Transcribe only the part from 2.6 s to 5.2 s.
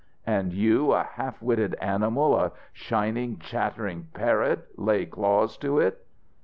shining, chattering parrot, lay